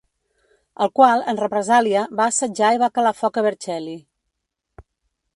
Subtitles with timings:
[0.85, 3.93] El qual, en represàlia, va assetjar i va calar foc a Vercelli.